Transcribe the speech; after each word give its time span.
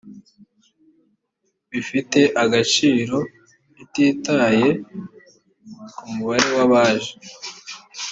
bifite 1.71 2.19
agaciro 2.43 3.17
ititaye 3.83 4.67
ku 5.95 6.03
mubare 6.13 6.47
w 6.57 6.59
abaje 6.65 7.13